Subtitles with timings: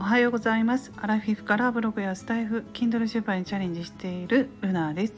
[0.00, 0.92] おはようございます。
[0.96, 5.12] アラフィフからブログやスタイフ Kindle 出版にチャレンジしているルナです、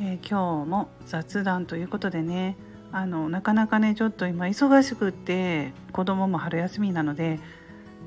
[0.00, 2.56] えー、今日も雑談ということでね
[2.90, 7.38] あのなかなかねちょっと今忙しくって子供も春休みなので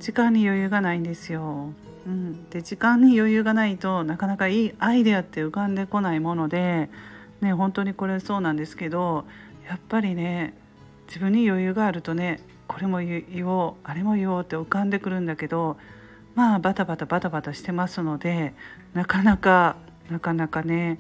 [0.02, 1.72] 時間に余裕がないんですよ、
[2.06, 6.90] うん、で時間に余裕がないとなかなかいいアイデアって浮かんでこないもので
[7.40, 9.24] ね本当にこれそうなんですけど
[9.66, 10.56] やっぱりね
[11.08, 12.42] 自分に余裕があるとね
[12.74, 15.78] これも言おうあれも言おうって浮かんでくるんだけど
[16.34, 18.56] まあバタバタバタバタしてますので
[18.94, 19.76] なかなか
[20.10, 21.00] なかなかね、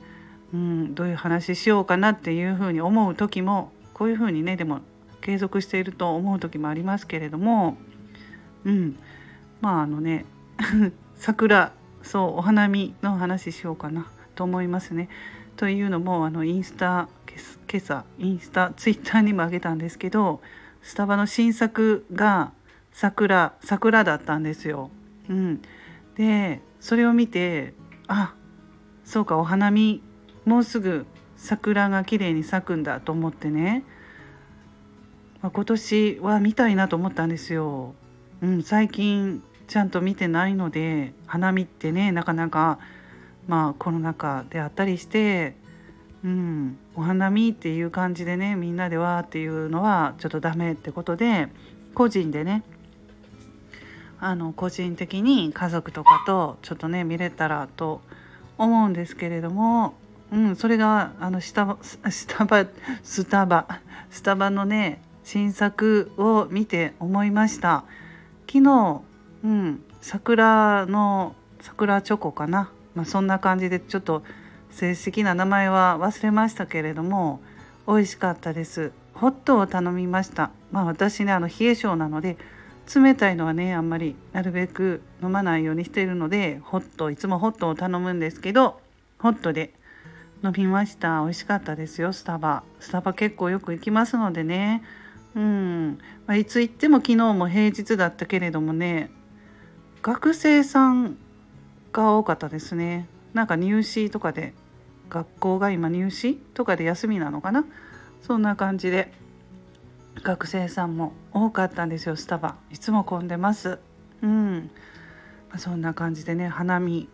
[0.54, 4.82] うん、どういう話しようかなっていうふうに思う時もこういうふうにねでも
[5.22, 7.77] 継続していると思う時もありますけれども、
[8.66, 8.96] うん、
[9.60, 10.26] まああのね
[11.16, 11.71] 桜
[12.04, 15.10] そうお花見の話しようかなと思いますね。
[15.55, 17.08] というのもあのインスタ
[17.68, 20.41] 今朝インスタツイッターにもあげたんですけど
[20.83, 22.51] スタバの新作が
[22.91, 24.91] 桜桜だったんですよ。
[25.29, 25.62] うん、
[26.15, 27.73] でそれを見て
[28.07, 28.35] あ
[29.05, 30.03] そうかお花見
[30.45, 31.05] もうすぐ
[31.37, 33.84] 桜が綺麗に咲くんだと思ってね、
[35.41, 37.95] まあ、今年は見たいなと思ったんですよ。
[38.41, 42.79] うん、最近ちゃんと見てないので花見ってねなかなか
[43.47, 45.55] まあコロナ禍であったりして
[46.24, 51.49] うん、お花見っていう感じでねみんなでわーっていうのはちょっとダメってことで
[51.93, 52.63] 個人でね
[54.20, 57.99] あの個人的に家族とかとちょっとね見れたらと
[58.57, 59.96] 思うんですけれども、
[60.32, 62.65] うん、それがあのスタバスタバ
[63.04, 63.68] スタバ
[64.09, 67.84] スタバのね新作を見て思いました。
[68.50, 69.02] 昨日、
[69.44, 74.24] うん、桜の桜チョコかな、まあ、そんな感じでちょっと
[74.74, 77.41] 正式な名前は忘れましたけれども
[77.88, 78.91] 美味しかったです。
[79.13, 80.50] ホットを頼みました。
[80.72, 82.38] まあ私ねあの冷え性なので
[82.94, 88.81] 冷たいのはねあんまりなるべく飲まないようにしているのでホットいつもホットを頼むんですけど
[89.20, 89.74] ホットで
[90.44, 91.22] 飲みました。
[91.22, 92.64] 美味しかったですよスタバ。
[92.80, 94.81] スタバ結構よく行きますのでね。
[95.36, 99.09] うん、まあ、いつ行っても昨日も平日だったけれどもね
[100.03, 101.18] 学生さん
[101.92, 103.08] が多かったですね。
[103.34, 104.53] なんか入試とかで
[105.13, 107.63] 学校が今入試とかで休みなのかな？
[108.22, 109.13] そんな感じで
[110.24, 112.56] 学生さんも多かったんですよスタバ。
[112.72, 113.79] いつも混んでます。
[114.22, 114.69] うん。
[115.52, 117.07] まそんな感じでね花見。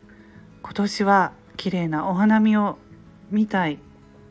[0.63, 2.77] 今年は綺麗なお花見を
[3.29, 3.79] 見たい。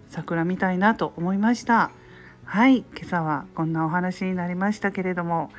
[0.08, 1.90] 桜見たいなと思いました。
[2.44, 2.78] はい。
[2.78, 5.50] 今朝はこんなお話になりましたけれども。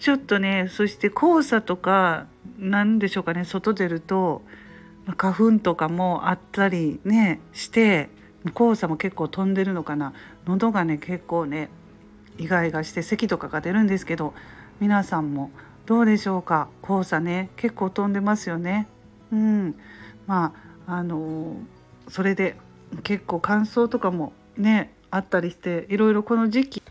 [0.00, 2.26] ちょっとねそして黄砂とか
[2.58, 4.42] 何でしょうかね外出ると
[5.16, 8.08] 花粉とかもあったりねして
[8.56, 10.12] 黄砂も結構飛んでるのかな。
[10.46, 11.68] 喉がね結構ね
[12.38, 14.34] イガイガして咳とかが出るんですけど
[14.80, 15.50] 皆さんも
[15.86, 16.68] どうでしょうか？
[16.82, 18.88] 黄砂ね結構飛んでますよね。
[19.32, 19.74] うん。
[20.26, 20.52] ま
[20.86, 21.56] ああの
[22.08, 22.56] それで
[23.02, 26.82] 結構乾燥とかもねあったりしていろいろこの時期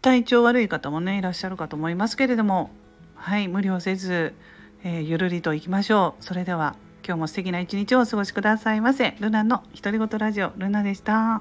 [0.00, 2.70] 体調悪い方もねいらっしゃるかと思いますけれども
[3.14, 4.34] はい無理をせず、
[4.84, 6.24] えー、ゆるりといきましょう。
[6.24, 6.76] それでは。
[7.08, 9.16] 今日も素敵な一日をお過ごしくださいませ。
[9.18, 11.40] ルナの独り言ラジオルナでした。